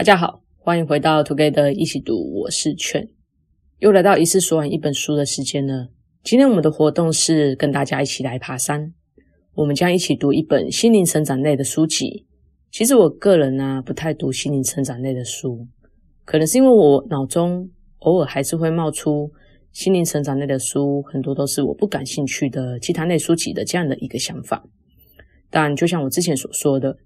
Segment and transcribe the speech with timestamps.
[0.00, 3.06] 大家好，欢迎回到 Together 一起读，我是劝，
[3.80, 5.88] 又来到一次说完一本书的时间了。
[6.24, 8.94] 今天我们的活动是跟大家一起来爬山，
[9.52, 12.24] 我们将一起读一本心灵成长类的书籍。
[12.70, 15.68] 其实我个人呢、不太读心灵成长类的书，
[16.24, 19.30] 可能是因为我脑中偶尔还是会冒出
[19.70, 24.64] 心灵成长类的书，很多都是我不感兴趣的其他类书籍的这样的一个想法。
[25.50, 26.96] 但就像我之前所说的。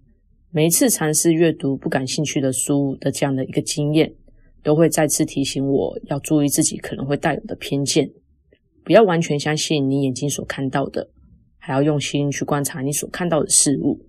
[0.57, 4.14] 每一次尝试阅读不感兴趣的书的这样的一个经验，
[4.62, 8.09] 都会再次提醒我要注意自己可能会带有的偏见，
[8.84, 11.10] 不要完全相信你眼睛所看到的，
[11.59, 14.06] 还要用心去观察你所看到的事物。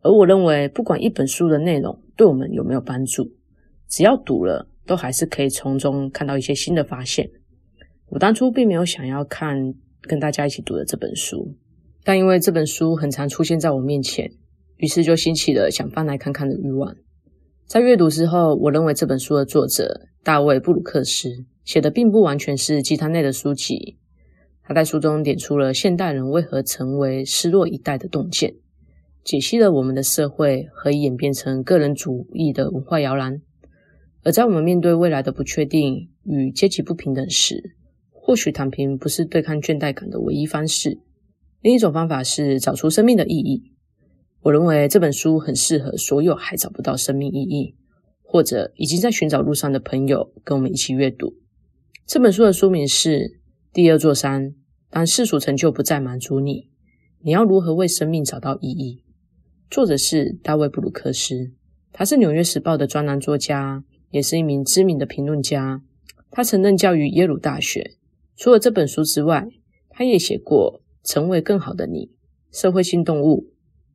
[0.00, 3.30] 而我认为，不管一本书的内容对我们有没有帮助，
[3.88, 7.30] 只要读了，都还是可以从中看到一些新的发现。
[8.08, 11.54] 我当初并没有想要看跟大家一起读的这本书，
[12.02, 14.32] 但因为这本书很常出现在我面前。
[14.80, 16.96] 于是就兴起了想翻来看看的欲望。
[17.66, 23.98] 在阅读之后，我认为这本书的作者大卫·布鲁克斯写的并不完全是鸡汤类的书籍。
[24.62, 28.54] 他在书中点出了现代人为何成为失落一代的洞见，
[29.22, 33.42] 解析了我们的社会何以演变成个人主义的文化摇篮。
[34.22, 37.74] 而在我们面对未来的不确定与阶级不平等时，
[38.10, 40.98] 或许躺平不是对抗倦怠感的唯一方式。
[41.60, 43.72] 另一种方法是找出生命的意义。
[44.42, 47.74] 我认为这本书很适合所有还找不到生命意义，
[48.22, 51.34] 或者已经在寻找路上的朋友，跟我们一起阅读。
[52.06, 53.18] 这本书的书名是
[53.72, 54.50] 《第二座山》，
[54.88, 56.70] 当世俗成就不再满足你，
[57.20, 59.04] 你要如何为生命找到意义？
[59.70, 61.52] 作者是大卫·布鲁克斯，
[61.92, 65.82] 他是《纽约时报》的专栏作家，也是一名知名的评论家。
[66.30, 67.96] 他曾任教于耶鲁大学。
[68.36, 69.46] 除了这本书之外，
[69.90, 72.06] 他也写过《成为更好的你》、
[72.58, 73.49] 《社会性动物》。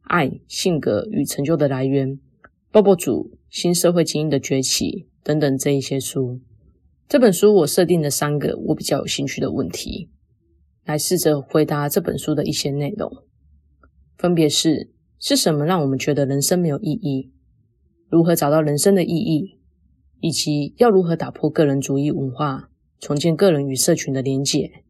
[0.06, 2.20] 爱、性格与成就的来源、
[2.72, 6.42] 鲍伯族、新社会精英的崛起等等这一些书。
[7.08, 10.10] 这本书我设定了三个我比较有兴趣的问题，
[10.86, 13.12] 来试着回答这本书的一些内容，
[14.18, 17.32] 分别是：是什么让我们觉得人生没有意义？
[18.10, 19.60] 如何找到人生的意义？
[20.22, 24.84] 以及要如何打破个人主义文化，重建个人与社群的连结？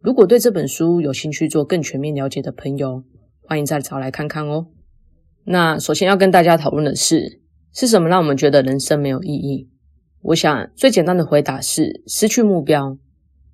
[0.00, 3.04] 如果对这本书有兴趣做更全面了解的朋友，
[3.52, 4.68] 欢迎再找来看看哦。
[5.44, 9.68] 那首先要跟大家讨论的是，是什么让我们觉得人生没有意义？
[10.22, 12.96] 我想最简单的回答是失去目标。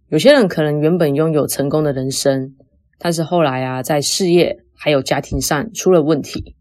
[0.09, 2.55] 有些人可能原本拥有成功的人生，
[2.97, 6.55] 但是后来啊，在事业还有家庭上出了问题。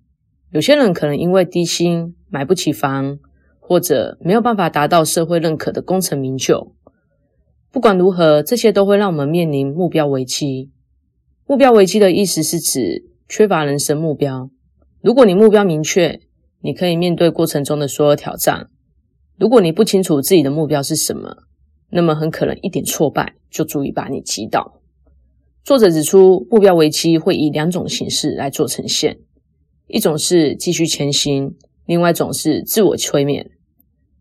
[0.50, 3.20] 有些人可能因为低薪买不起房，
[3.60, 6.74] 或者没有办法达到社会认可的功成名就。
[7.72, 10.72] 不管如何，这些都会让我们面临目标危机。
[11.46, 14.50] 目标危机的意思是指，缺乏人生目标。
[15.02, 16.22] 如果你目标明确，
[16.62, 18.70] 你可以面对过程中的所有挑战。
[19.38, 21.38] 如果你不清楚自己的目标是什么，
[21.90, 24.82] 那么很可能一点挫败就足以把你击倒。
[25.64, 29.20] 作者指出，目标危机会以两种形式来做呈现：
[29.88, 31.56] 一种是继续前行，
[31.86, 33.52] 另外一种是自我催眠。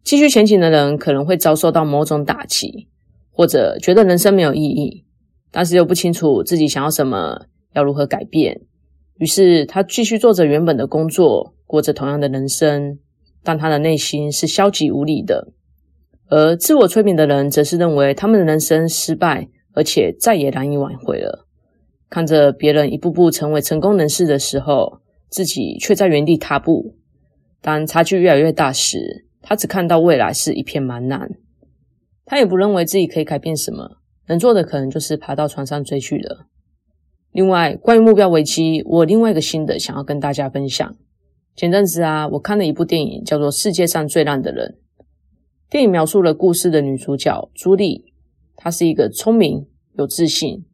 [0.03, 2.89] 继续前行的人可能会遭受到某种打击，
[3.31, 5.05] 或者觉得人生没有意义，
[5.51, 8.61] 但是又不清楚自己想要什么，要如何改变。
[9.19, 12.99] 于是他继续做着原本的工作，过着同样的人生，
[13.43, 15.53] 但他的内心是消极无力的。
[16.29, 21.47] 而自我催眠的人则是认为他们的人生失败，而且再也难以挽回了。
[22.11, 26.97] 看着别人一步步成为成功人士的时候，自己却在原地踏步。
[27.61, 31.31] 当差距越来越大时，他只看到未来是一片茫然。
[32.25, 36.47] 他也不认为自己可以改变什么，能做的可能就是爬到床上追剧了。
[37.37, 40.97] 另外，关于目标危机，我另外一个心得想要跟大家分享。
[41.55, 44.79] 前阵子啊，我看了一部电影，叫做《世界上最烂的人》。
[45.69, 48.15] 电影描述了故事的女主角朱莉，
[48.57, 49.67] 她是一个聪明、
[49.99, 50.65] 有自信，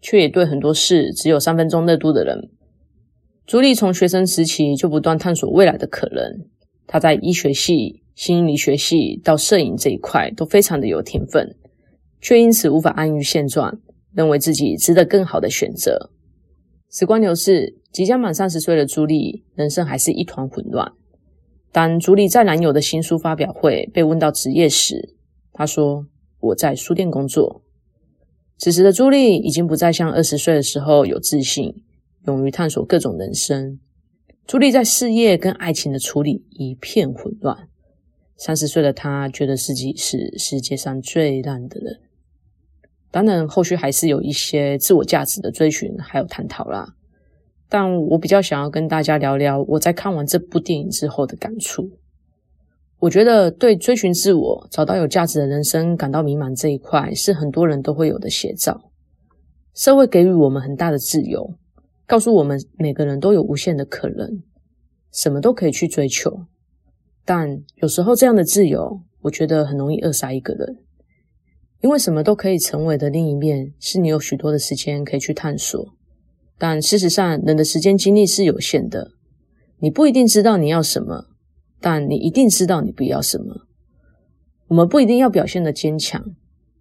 [0.00, 2.48] 却也对很多事只有三分钟热度的人。
[3.44, 6.46] 朱莉从学生时期就不断探索未来的可能，
[6.86, 11.56] 她在医学系、心理学系到摄影这一块都非常的有天分，
[12.20, 13.80] 却因此无法安于现状。
[14.14, 16.10] 认为自己值得更好的选择。
[16.90, 20.92] 时光流逝，即将满三十岁的朱莉，人生还是一团混乱。
[21.72, 25.14] 当朱莉在男友的新书发表会被问到职业时，
[25.54, 26.06] 她说
[26.40, 27.62] ：“我在书店工作。”
[28.58, 31.82] 此时的朱莉已经不再像二十岁的时候有自信，
[32.26, 33.80] 勇于探索各种人生。
[34.46, 37.68] 朱莉在事业跟爱情的处理一片混乱。
[38.36, 42.00] 三十岁的她觉得自己是世界上最烂的人。
[43.12, 46.94] 当然，后续还是有一些自我价值的追寻，还有探讨啦。
[47.68, 51.90] 但我比较想要跟大家聊聊我在看完这部电影之后的感触。
[52.98, 58.90] 我觉得对追寻自我、找到有价值的人生感到迷茫这一块，是很多人都会有的写照。
[59.74, 61.54] 社会给予我们很大的自由，
[62.06, 64.42] 告诉我们每个人都有无限的可能，
[65.12, 66.46] 什么都可以去追求。
[67.24, 70.78] 但有时候这样的自由，我觉得很容易扼杀一个人，
[71.82, 75.94] 因为什么都可以成为的另一面，是你有许多的时间可以去探索。
[76.56, 79.10] 但事实上，人的时间精力是有限的，
[79.80, 81.26] 你不一定知道你要什么。
[81.80, 83.66] 但你一定知道你不要什么。
[84.68, 86.24] 我们不一定要表现得坚强，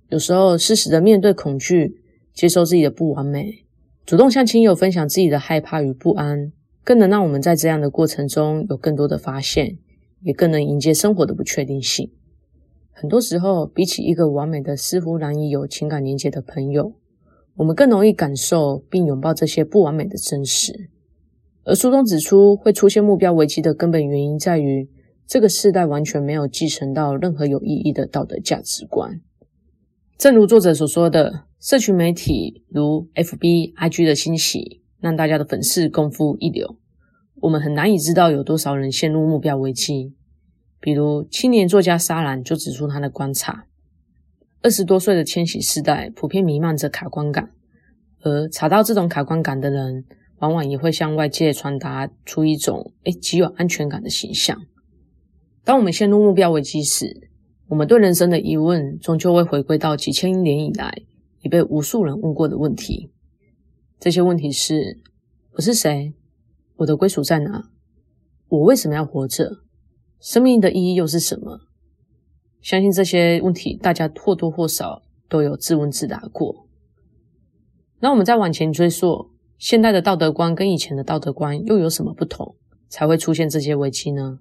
[0.10, 1.96] 有时候适时的面对恐惧，
[2.36, 3.66] 接受自己的不完美，
[4.06, 9.80] 主动向亲友分享自己的害怕与不安，更能让我们在这样的过程中有更多的发现，
[10.22, 12.12] 也更能迎接生活的不确定性。
[13.02, 16.94] 很多时候，比起一个完美的、似乎难以有情感连接的朋友，
[17.56, 20.92] 我们更容易感受并拥抱这些不完美的真实。
[21.64, 24.88] 而书中指出，会出现目标危机的根本原因在于，
[25.26, 29.20] 这个世代完全没有继承到任何有意义的道德价值观。
[30.16, 36.78] 正如作者所说的，社群媒体如 FB、IG 的兴起，让大家的粉丝功夫一流，
[37.42, 40.14] 我们很难以知道有多少人陷入目标危机。
[40.82, 43.68] 比如青年作家沙兰就指出他的观察：
[44.64, 47.52] 二十多岁的千禧世代普遍弥漫着卡关感，
[48.22, 50.04] 而查到这种卡关感的人，
[50.40, 54.60] 往往也会向外界传达出一种诶极有安全感的形象。
[55.64, 57.30] 当我们陷入目标危机时，
[57.68, 61.04] 我们对人生的疑问终究会回归到几千年以来
[61.44, 63.12] 已被无数人问过的问题。
[64.00, 65.00] 这些问题是：
[65.52, 66.16] 我是谁？
[66.78, 67.70] 我的归属在哪？
[68.50, 69.60] 我为什么要活着？
[70.22, 71.62] 生命的意义又是什么？
[72.62, 76.68] 相信这些问题，大家或多或少都有自问自答过。
[78.00, 79.32] 那我们再往前追溯。
[79.58, 82.56] 现代的道德观跟以前的道德观又有什么不同，
[82.88, 84.40] 才会出现这些危机呢？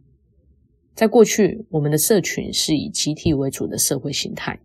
[0.94, 4.60] 在过去，我们的社群是以集体为主的社会形态，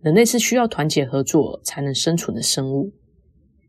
[0.00, 2.92] 人类是需要团结合作才能生存的生物，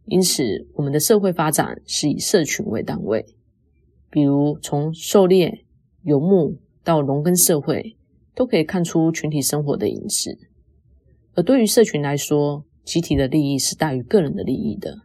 [0.06, 3.24] 因此，我们的社会发展是以社群为单位。
[4.10, 5.64] 比如，从狩猎、
[6.04, 7.98] 游牧到农耕社会，
[8.36, 10.38] 都可以看出群体生活的影子。
[11.34, 15.00] 而对于社群来说，集体的利益是大于个人的利益的。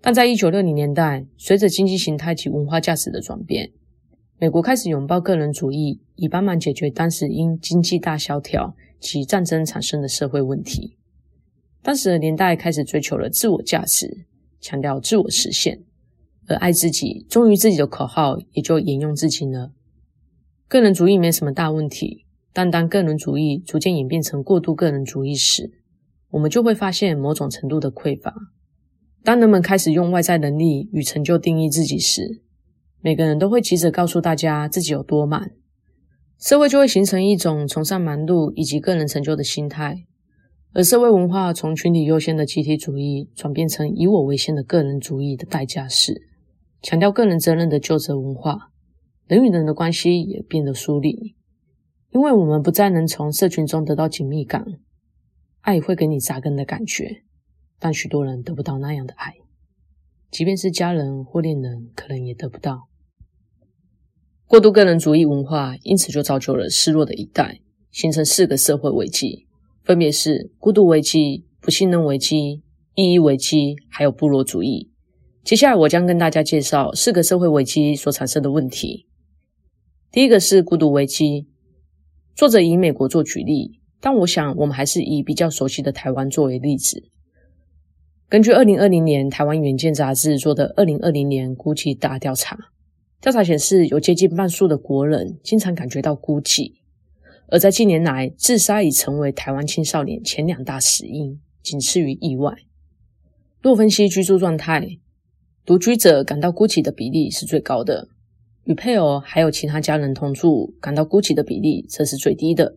[0.00, 3.72] 但在一九六零年代，随着经济形态及文化价值的转变，
[4.38, 10.96] 美国开始拥抱个人主义，以帮忙解决当时因经济大萧条及战争产生的社会问题。
[11.82, 14.26] 当时的年代开始追求了自我价值，
[14.60, 15.82] 强调自我实现，
[16.46, 19.72] 而爱自己、忠于自己的口号也就沿用至今了。
[20.72, 25.70] 个人主义没什么大问题，但当个人主义逐渐演变成过度个人主义时，
[26.30, 28.34] 我们就会发现某种程度的匮乏。
[29.22, 32.40] 当人们开始用外在能力与成就定义自己时，
[33.02, 35.50] 每个人都会急着告诉大家自己有多满，
[36.40, 40.06] 社会就会形成一种崇尚忙碌以及个人成就的心态，
[40.72, 46.22] 而社会文化从群体优先的集体主义转变成以我为先的个人主义的代价是，
[46.80, 48.71] 强调个人责任的究责文化，
[49.26, 51.34] 人与人的关系也变得疏离，
[52.10, 54.64] 因为我们不再能从社群中得到紧密感，
[55.60, 57.22] 爱会给你扎根的感觉。
[57.78, 59.34] 但许多人得不到那样的爱，
[60.30, 62.88] 即便是家人或恋人，可能也得不到。
[64.46, 67.60] 过度个人主义文化，因此就造就了失落的一代，
[67.90, 69.46] 形成四个社会危机，
[69.82, 72.62] 分别是孤独危机、不信任危机、
[72.94, 74.90] 意义危机，还有部落主义。
[75.42, 79.08] 接下来，我将跟大家介绍四个社会危机所产生的问题。
[80.12, 81.46] 第一个是孤独危机，
[82.34, 87.04] 作者以美国做举例，但我想我们还是以比较熟悉的台湾作为例子。
[88.28, 92.58] 根据二零二零年台湾远见杂志做的二零二零年孤寂大调查，
[93.22, 96.74] 调查显示有接近半数的国人经常感觉到孤寂，
[97.46, 102.54] 而在近年来，自杀已成为台湾青少年前两大死因，仅次于意外。
[103.62, 104.98] 若分析居住状态，
[105.64, 108.08] 独居者感到孤寂的比例是最高的，
[108.64, 112.76] 与配偶还有其他家人同住感到孤寂的比例则是最低的，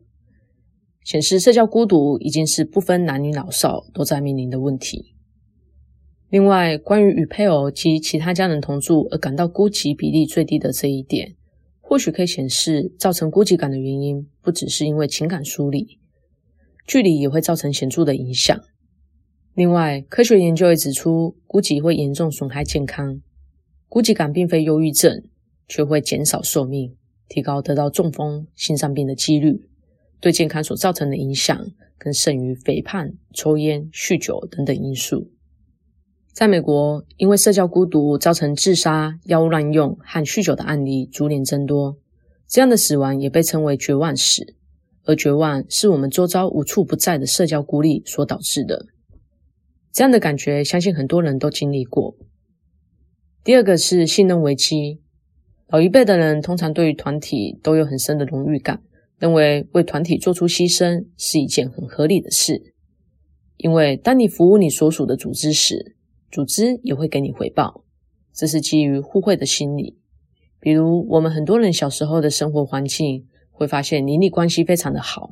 [1.04, 5.14] 显示社交孤独已经是不分男女老少都在面临的问题。
[6.30, 11.36] 另外，关于与配偶及其他家人同住而感到孤寂比例最低的这一点，
[11.80, 16.00] 或许可以显示造成孤寂感的原因不只是因为情感疏离，
[16.88, 18.60] 距离也会造成显著的影响。
[19.54, 23.22] 另外，科学研究也指出，孤寂会严重损害健康。
[23.88, 25.24] 孤寂感并非忧郁症，
[25.68, 26.96] 却会减少寿命，
[27.28, 29.68] 提高得到中风、心脏病的几率，
[30.20, 31.68] 对健康所造成的影响
[31.98, 35.32] 更甚于肥胖、抽烟、酗酒等等因素。
[36.34, 41.98] 在美国，因为社交孤独造成自杀、药物滥用和酗酒的案例逐年增多，
[42.48, 44.56] 这样的死亡也被称为绝望死，
[45.06, 48.86] 而绝望是我们周遭无处不在的社交孤立所导致的。
[49.94, 52.18] 这样的感觉，相信很多人都经历过。
[53.46, 55.00] 第二个是信任危机，
[55.68, 58.82] 老一辈的人通常对于团体都有很深的荣誉感，
[59.18, 62.74] 认为为团体做出牺牲是一件很合理的事，
[63.58, 65.96] 因为当你服务你所属的组织时，
[66.32, 67.84] 组织也会给你回报，
[68.34, 69.98] 这是基于互惠的心理。
[70.60, 75.32] 比如，我们很多人小时候的生活环境，会发现邻里关系非常的好。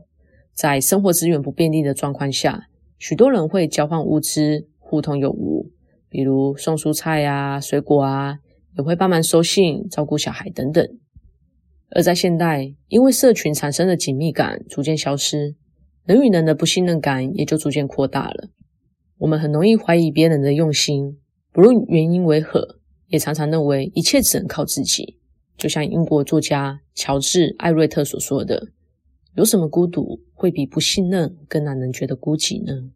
[0.54, 5.72] 在生活资源不便利的状况下，许多人会交换物资，互通有无。
[6.10, 8.40] 比如送蔬菜啊、水果啊，
[8.78, 10.88] 也会帮忙收信、照顾小孩等等。
[11.90, 15.56] 而在现代，因为社群产生的紧密感逐渐消失，
[16.06, 18.50] 人与人的不信任感也就逐渐扩大了。
[19.20, 21.20] 我们很容易怀疑别人的用心，
[21.52, 25.18] 不论原因为何，也常常认为一切只能靠自己。
[25.56, 28.70] 就像英国作家乔治·艾瑞特所说的
[29.38, 32.90] ：“有什么孤独会比不信任更让人觉得孤寂呢？”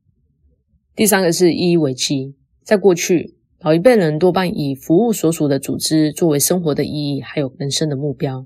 [0.95, 2.35] 第三个是意义危机。
[2.63, 8.45] 在过去，老一辈人多半以服务所属的组织作为生活的意义，还有人生的目标。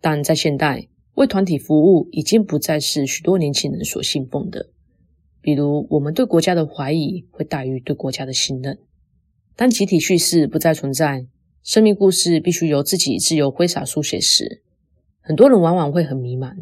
[0.00, 4.68] 但在现代，为团体服务已经不再是许多年轻人所信奉的。
[5.40, 8.78] 比如，我们对国家的怀疑会大于对国家的信任。
[9.56, 11.26] 当集体叙事不再存在，
[11.64, 14.62] 生命故事必须由自己自由挥洒书写时，
[15.20, 16.54] 很多人往往会很迷茫，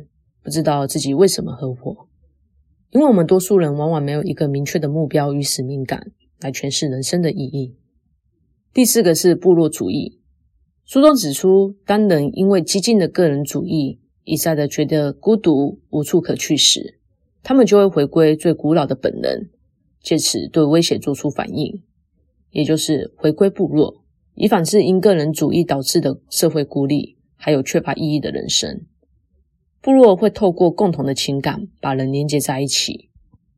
[0.43, 2.07] 不知道自己为什么合伙。
[2.93, 6.13] 因为我们多数人往往没有一个明确的目标与使命感
[6.45, 7.75] 来诠释人生的意义。
[8.75, 10.21] 第四个是部落主义。
[10.85, 16.99] 书中指出，当人因为激进的个人主义一再的觉得孤独无处可去时，
[17.43, 19.49] 他们就会回归最古老的本能，
[20.03, 21.83] 借此对威胁做出反应，
[22.51, 24.05] 也就是回归部落。
[24.35, 28.83] 以反制因个人主义导致的社会孤立，还有缺乏意义的人生。
[29.81, 33.09] 部落会透过共同的情感把人连接在一起，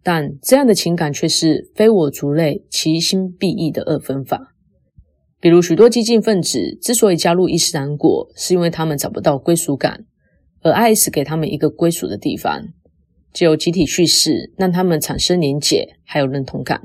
[0.07, 4.55] 但这样的情感却是非我族类，其心必异的二分法。
[5.41, 10.07] 比如，许多激进分子之所以加入伊斯兰国，是因为他们找不到归属感，
[10.63, 12.69] 而 IS 给他们一个归属的地方，
[13.33, 16.81] 借由集体叙事让他们产生连结，还有认同感。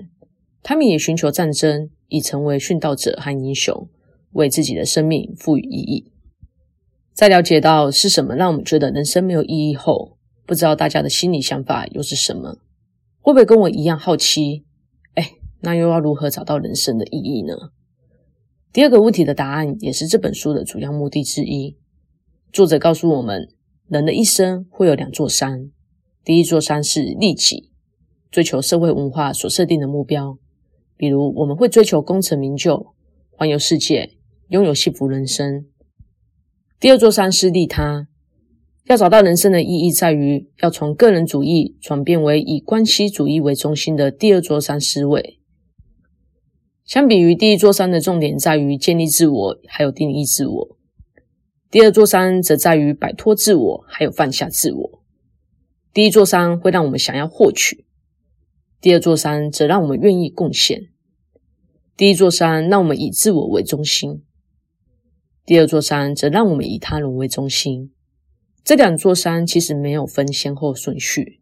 [0.64, 1.92] 他们也寻求战争。
[2.14, 3.88] 已成为殉道者和英雄，
[4.34, 6.12] 为自己的生命赋予意义。
[7.14, 12.58] 在了解到是什么让我们觉得人生没有意义后，不知道大家的心理想法又是什么？
[13.22, 14.66] 会不会跟我一样好奇？
[15.14, 17.54] 哎，那又要如何找到人生的意义呢？
[18.74, 21.78] 第二个问题的答案也是这本书的主要目的之一。
[22.52, 23.48] 作者告诉我们，
[23.88, 25.72] 人的一生会有两座山，
[26.24, 27.72] 第一座山是利己，
[28.30, 30.38] 追求社会文化所设定的目标。
[30.98, 32.94] 比如，我们会追求功成名就、
[33.32, 34.18] 环游世界、
[34.50, 35.66] 拥有幸福人生。
[36.80, 38.08] 第二座山是利他，
[38.92, 45.40] 要找到人生的意义，在于要从个人主义转变为以关系主义为中心的第二座山思维。
[46.84, 50.76] 相比于第一座山的重点在于建立自我，还有定义自我；
[51.70, 55.02] 第二座山则在于摆脱自我，还有放下自我。
[55.94, 57.86] 第一座山会让我们想要获取。
[58.82, 60.90] 第二座山则让我们愿意贡献。
[61.96, 64.22] 第一座山让我们以自我为中心，
[65.46, 67.94] 第二座山则让我们以他人为中心。
[68.64, 71.40] 这两座山其实没有分先后顺序。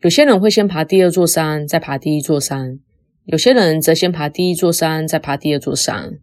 [0.00, 2.78] 有些人会先爬第二座山，再爬第一座山；
[3.24, 6.18] 有些人则先爬第一座山，再爬第二座山。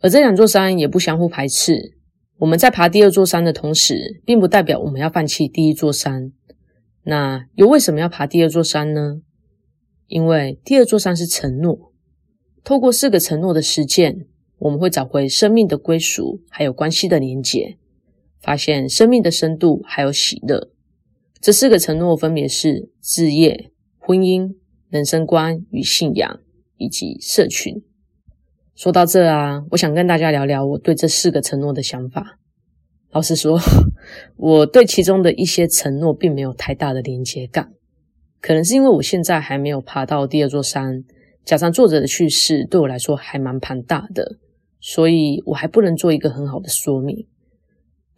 [0.00, 1.94] 而这两座山也不相互排斥。
[2.38, 6.32] 我们在爬第二座山的同时，并不代表我们要放弃第一座山。
[7.04, 9.22] 那又为什么要爬第二座山呢？
[10.06, 11.92] 因为第二座山是承诺，
[12.64, 14.26] 透过四个承诺的实践，
[14.58, 17.76] 我们会找回生命的归属，还有关系的连结，
[18.40, 20.70] 发现生命的深度，还有喜乐。
[21.40, 24.56] 这四个承诺分别是志业、婚姻、
[24.88, 26.40] 人生观与信仰，
[26.76, 27.82] 以及社群。
[28.74, 32.38] 说到这啊，我想跟大家聊聊我对这四个承诺的想法。
[33.10, 33.58] 老实说，
[34.36, 37.72] 我对其中的一些承诺并没有太大的连接感。
[38.40, 41.02] 可能是因为我现在还没有爬到第二座山，
[41.44, 44.36] 加上作者的叙事对我来说还蛮庞大的，
[44.80, 47.26] 所以我还不能做一个很好的说明。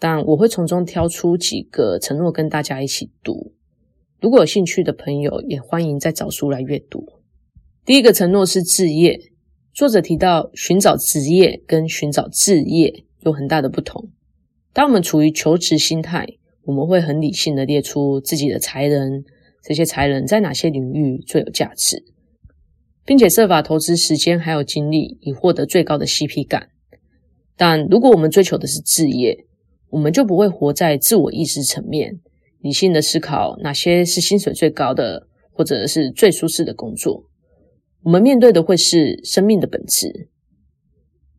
[0.00, 3.52] 但我会从中挑出几个承诺跟大家一起读。
[4.21, 7.07] 如果有兴趣的朋友，也欢迎再找书来阅读。
[7.85, 9.21] 第一个承诺是置业，
[9.73, 14.09] 作者提到寻找职业跟寻找置业有很大的不同。
[14.73, 16.26] 当我们处于求职心态，
[16.64, 19.23] 我们会很理性的列出自己的才能。
[19.62, 22.02] 这些才能在哪些领域最有价值，
[23.04, 26.71] 并且设法投资时间还有精力，以获得最高的 CP 感。
[27.59, 29.45] 但如果我们追求的是置业，
[29.90, 32.20] 我们就不会活在自我意识层面，
[32.61, 37.25] 理性的思考哪些是薪水最高的，或者是最舒适的工作。
[38.02, 40.28] 我们面对的会是生命的本质。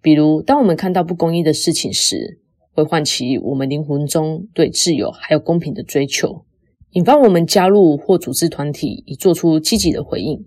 [0.01, 2.39] 比如，当我们看到不公义的事情时，
[2.74, 6.46] 会唤起我们灵魂中对自由还有公平的追求，
[6.91, 10.46] 引发我们加入或组织团体，以做出积极的回应。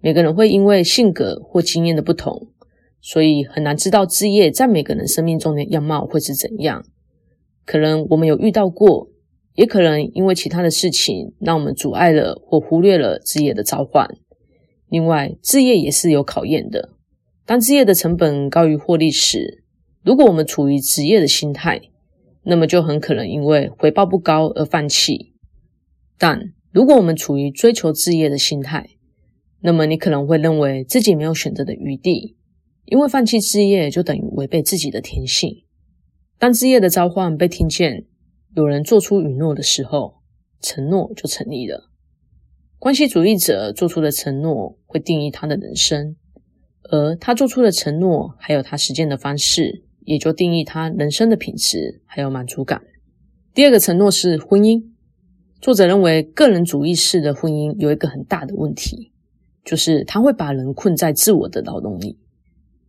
[0.00, 2.48] 每个人会因为性格或经验的不同，
[3.00, 6.84] 所以很难知道志业在每个人生命中的样貌会是怎样。
[7.68, 9.10] 可能我们有遇到过，
[9.54, 14.08] 也可能因为其他的事情让我们阻碍了或忽略了置业的召唤。
[14.88, 16.92] 另外，置业也是有考验的。
[17.44, 19.62] 当置业的成本高于获利时，
[20.02, 21.82] 如果我们处于职业的心态，
[22.44, 25.34] 那么就很可能因为回报不高而放弃。
[26.16, 28.88] 但如果我们处于追求置业的心态，
[29.60, 32.38] 那么你可能会认为自己没有选择的余地，
[32.86, 35.64] 因为放弃置业就等于违背自己的天性。
[36.38, 38.04] 当枝叶的召唤被听见，
[38.54, 40.20] 有人做出允诺的时候，
[40.60, 41.90] 承诺就成立了。
[42.78, 46.14] 关系主义者做出的承诺会定义他的人生。
[46.90, 52.82] 而他做出的承诺，还有他实践的方式，也就定义他人生的品质还有满足感。
[53.52, 54.84] 第二个承诺是婚姻。
[55.60, 59.10] 作者认为，个人主义式的婚姻有一个很大的问题，
[59.64, 62.16] 就是他会把人困在自我的劳动里。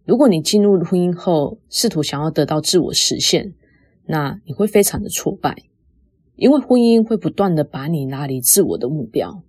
[0.10, 3.54] 如果你进入婚姻后，试图想要得到自我实现，
[4.08, 5.56] 那你会非常的挫败，
[6.36, 9.44] 因为婚姻会不断的把你拉离自我的目标。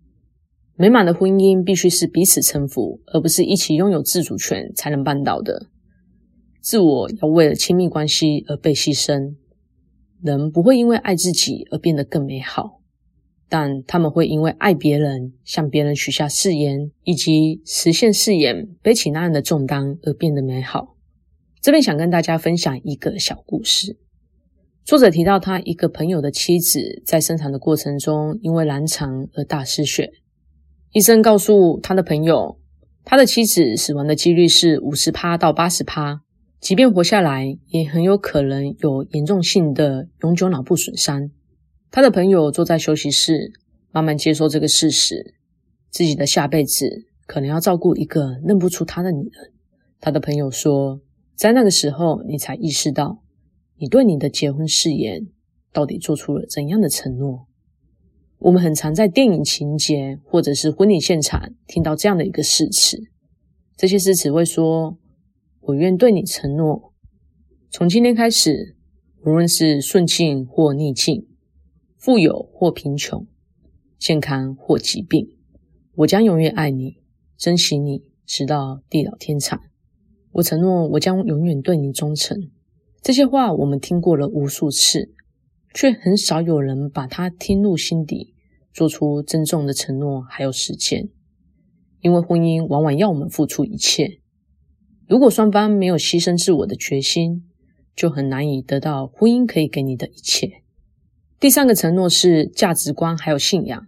[0.76, 5.68] 美满的婚姻必须是彼此臣服，而不是一起拥有自主权才能办到的。
[6.60, 9.36] 自我要为了亲密关系而被牺牲。
[10.20, 12.79] 人不会因为爱自己而变得更美好，
[13.50, 20.96] 但他们会因为爱别人、向别人许下誓言以及实现誓言、背起那样的重担而变得美好。
[21.60, 23.98] 这边想跟大家分享一个小故事。
[24.84, 30.12] 作者提到他一个朋友的妻子在生产的过程中因为难产而大失血。
[30.92, 32.56] 医生告诉他的朋友，
[33.04, 36.22] 他的妻子死亡的几率是五十趴到八十趴，
[36.60, 41.30] 即便活下来，也很有可能有严重性的永久脑部损伤。
[41.92, 43.52] 他的朋友坐在休息室，
[43.90, 45.34] 慢慢接受这个事实：
[45.90, 49.52] 自己的下辈子可能要照顾一个认不出他的女人。
[49.98, 51.00] 他的朋友说，
[51.34, 53.22] 在那个时候，你才意识到，
[53.76, 55.26] 你对你的结婚誓言
[55.72, 57.48] 到底做出了怎样的承诺。
[58.38, 63.02] 我们很常在电影情节或者是婚礼现场听到这样的一个誓词，
[63.76, 64.96] 这些誓词会说
[65.60, 66.94] ：“我愿对你承诺，
[67.68, 68.76] 从今天开始，
[69.24, 71.26] 无论是顺境或逆境，
[72.00, 73.26] 富有或贫穷，
[73.98, 75.36] 健康或疾病，
[75.94, 76.96] 我将永远爱你，
[77.36, 79.60] 珍惜你，直到地老天长。
[80.32, 82.50] 我承诺，我将永远对你忠诚。”
[83.00, 85.14] 这些话我们听过了无数次。
[85.72, 88.34] 却很少有人把它听入心底，
[88.72, 91.10] 做出郑重的承诺，还有实践。
[92.00, 94.18] 因为婚姻往往要我们付出一切，
[95.06, 97.44] 如果双方没有牺牲自我的决心，
[97.94, 100.59] 就很难以得到婚姻可以给你的一切。
[101.40, 103.86] 第三个承诺是价值观还有信仰。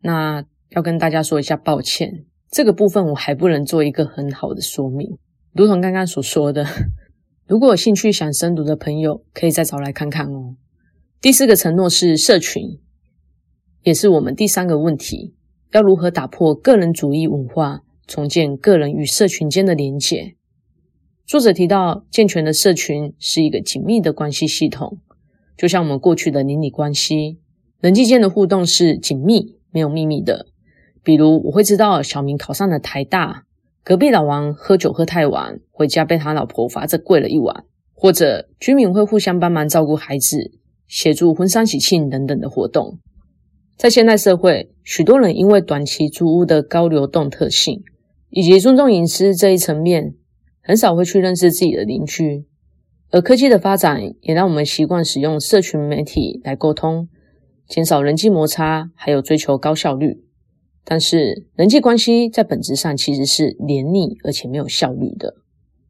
[0.00, 5.18] 那要跟大家说一下抱歉，这个部分我还不能做一个很好的说明。
[5.52, 6.66] 如同刚刚所说的，
[7.46, 10.56] 如果有兴趣想深读的朋友，可以再找来看看哦。
[11.20, 12.80] 第四个承诺是社群，
[13.82, 15.34] 也是我们第三个问题：
[15.72, 20.36] 要如何打破个人主义文化，重建个人与社群间的连结？
[21.26, 24.98] 作者提到，健全的社群是一个紧密的关系系统，
[25.56, 27.38] 就像我们过去的邻里关系，
[27.80, 30.46] 人际间的互动是紧密、没有秘密的。
[31.02, 33.44] 比如，我会知道小明考上了台大，
[33.84, 40.52] 隔壁老王喝酒喝太晚，回家被他老婆罚着跪了一晚，或者居民会互相帮忙照顾孩子。
[40.88, 42.98] 协助婚丧喜庆等等的活动，
[43.78, 47.82] 在现代社会，许多人因为短期租屋的高流动特性，
[48.28, 50.12] 以及尊重隐私这一层面，
[50.62, 52.44] 很少会去认识自己的邻居。
[53.12, 57.08] 而科技的发展也让我们习惯使用社群媒体来沟通，
[57.68, 60.24] 减少人际摩擦，还有追求高效率。
[60.82, 65.34] 但是，人际关系在本质上其实是黏腻而且没有效率的。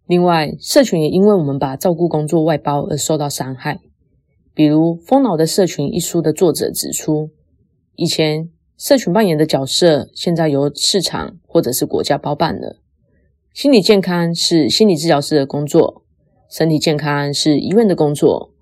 [0.07, 3.79] 另外，社群也因为我们把照顾工作外包而受到伤害。
[4.53, 7.31] 比如《疯脑的社群》一书的作者指出，
[7.95, 12.81] 以前社群扮演的角色，现在由市场或者是国家包办了。
[13.55, 16.03] 心理健康是心理治疗师的工作，
[16.53, 18.53] 身体健康是医院的工作，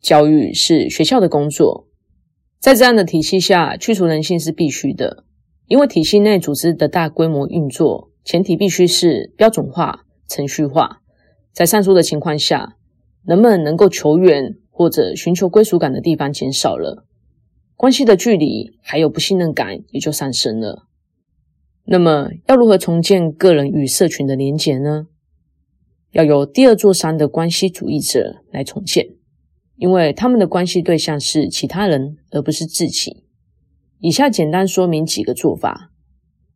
[0.00, 1.88] 教育是学校的工作。
[2.60, 5.24] 在这样的体系下，去除人性是必须的，
[5.66, 11.00] 因为体系内组织的大规模运作，前提必须是标准化、程序化。
[11.52, 12.76] 在上述的情况下，
[13.24, 14.54] 人们能够求援。
[14.72, 17.04] 或者寻求归属感的地方减少了，
[17.76, 20.86] 关系的距离还有不信任感也就上升了。
[21.84, 25.08] 那么，要如何重建个人与社群的连结呢？
[26.12, 29.06] 要由第二座山的关系主义者来重建，
[29.76, 33.24] 因为他们的关系对象是其他人，而不是自己。
[34.00, 35.92] 以下简单说明几个做法。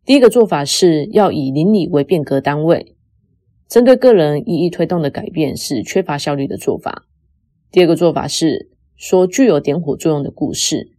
[0.05, 2.97] 第一个做法是要以邻里为变革单位，
[3.69, 7.07] 针对个人一一推动的改变是缺乏效率的做法。
[7.71, 10.91] 第二个做法是说具有点火作用的故事。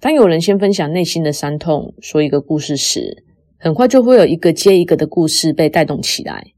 [0.00, 3.22] 当有人先分享内心的伤痛，说一个故事时，
[3.58, 6.52] 很快就会有一个接一个的故事被带动起来。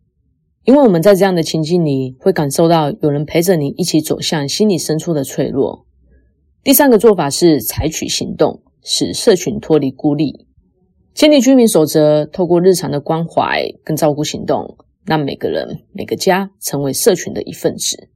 [0.69, 5.87] 因为我们在这样的情境里，会感受到有人陪着你一起走向心里深处的脆弱。
[6.63, 10.45] 第三个做法是采取行动，使社群脱离孤立，
[11.15, 14.77] 建立居民守则，透过日常的关怀跟照顾行动，
[15.07, 18.11] 让每个人、每个家成为社群的一份子。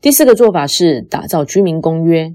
[0.00, 2.32] 第四个做法是打造居民公约，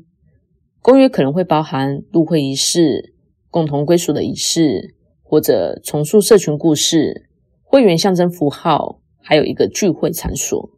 [0.81, 3.13] 公约可能会包含入会仪式、
[3.49, 7.29] 共同归属的仪式，或者重塑社群故事、
[7.63, 10.69] 会员象征符号，还有一个聚会场所。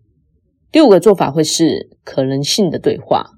[0.72, 3.32] 第五个做法会是可能性的对话，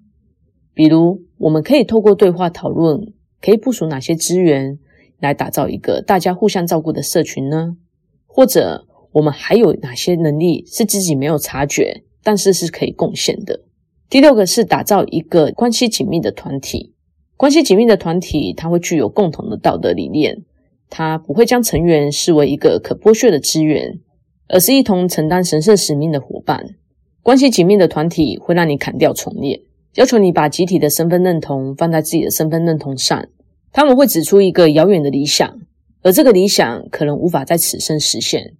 [0.74, 4.80] 比如我们可以透过对话讨论，可以部署哪些资源
[5.20, 7.78] 来打造一个大家互相照顾的社群呢？
[8.26, 12.04] 或者我们还有哪些能力是自己没有察觉？
[12.24, 13.62] 但是是可以贡献的。
[14.10, 16.94] 第六个是打造一个关系紧密的团体。
[17.38, 20.44] 关系紧密的团体，它会具有共同的道德理念，
[20.90, 24.00] 它不会将成员视为一个可剥削的资源，
[24.48, 26.76] 而是一同承担神圣使命的伙伴。
[27.22, 29.62] 关系紧密的团体会让你砍掉重练，
[29.96, 33.28] 要求你把集体的身份认同放在自己的身份认同上。
[33.72, 35.60] 他们会指出一个遥远的理想，
[36.02, 38.54] 而这个理想可能无法在此生实现。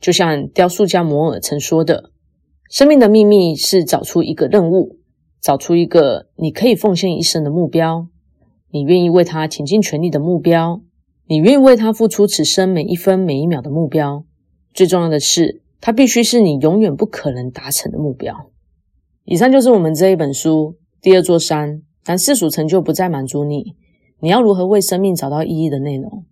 [0.00, 2.10] 就像雕塑家摩尔曾说的。
[2.68, 4.96] 生命的秘密是找出一个任务，
[5.40, 8.08] 找出一个你可以奉献一生的目标，
[8.72, 10.80] 你愿意为他倾尽全力的目标，
[11.28, 14.24] 你愿意为他付出此生每一分每一秒的目标。
[14.76, 18.50] 最重要的是，它必须是你永远不可能达成的目标。
[19.24, 23.74] 以上就是我们这一本书第二座山，当世俗成就不再满足你，
[24.20, 26.26] 你要如何为生命找到意义的内容。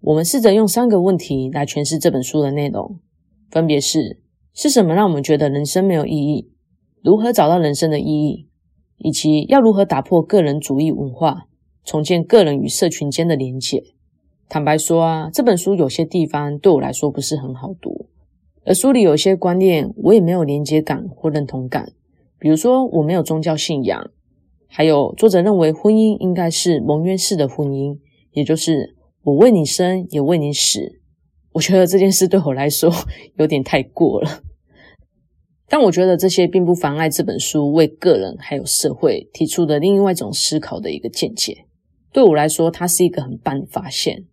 [0.00, 2.98] 我们试着用三个问题来诠释这本书的内容，
[3.50, 4.22] 分别是。
[4.54, 6.50] 是什么让我们觉得人生没有意义？
[7.02, 8.48] 如何找到人生的意义？
[8.96, 11.46] 以及要如何打破个人主义文化，
[11.84, 13.84] 重建个人与社群间的连结？
[14.48, 18.06] 坦白说啊，这本书有些地方对我来说不是很好读，
[18.64, 21.92] 而书里有些观念我也没有连接感或认同感。
[22.38, 24.10] 比如说，我没有宗教信仰，
[24.68, 27.98] 还有作者认为婚姻应该是盟约式的婚姻，
[28.32, 31.00] 也就是我为你生，也为你死。
[31.52, 32.92] 我觉得这件事对我来说
[33.36, 34.42] 有点太过了。
[35.68, 41.64] 但我觉得这些并不妨碍这本书为个人还有社会提出的另外一种思考的一个见解。
[42.12, 44.24] 对我来说，它是一个很棒的发现。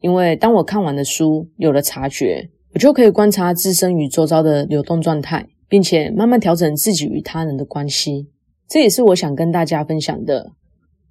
[0.00, 8.28] 因为当我看完的书有了察觉，我就可以观察自身与周遭的流动状态，并且慢慢调整自己与他人的关系。
[8.68, 10.52] 这也是我想跟大家分享的。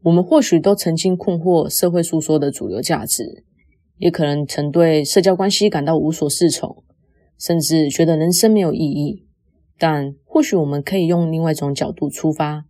[0.04, 3.44] 我们或许都曾经困惑社会诉说的主流价值，
[3.98, 6.84] 也可能曾对社交关系感到无所适从，
[7.40, 9.26] 甚至觉得人生没有意义。
[9.80, 12.66] 但或许我们可以用另外一种角度出发，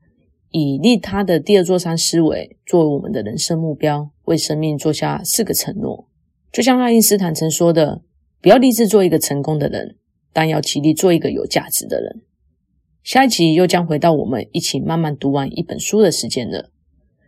[0.57, 6.07] 以利他的第二座山思维作为我们的人生目标，为生命做下四个承诺。
[6.49, 8.03] 就像爱因斯坦曾说的
[8.39, 9.97] ：“不要立志做一个成功的人，
[10.31, 12.21] 但要极力做一个有价值的人。”
[13.03, 16.71] 下一集又将回到我们一起慢慢读完一本书的时间了。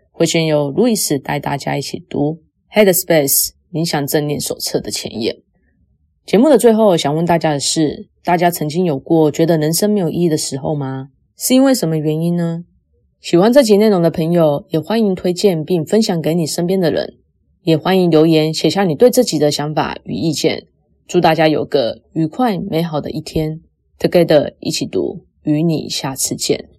[0.10, 2.40] 会先由路易斯带大家一起读
[2.74, 5.36] 《Headspace 冥想正念手册》的前言。
[6.26, 11.10] 节目的最后，想问大家的是：大家曾经有过觉得人生没有意义的时候吗？
[11.36, 12.64] 是因为什么原因呢？
[13.20, 17.18] 喜欢这集内容的朋友，也欢迎推荐并分享给你身边的人，
[17.64, 20.68] 也欢迎留言写下你对自己的想法与意见。
[21.08, 23.62] 祝大家有个愉快美好的一天
[24.00, 26.70] ，Together 一起读，与你下次见。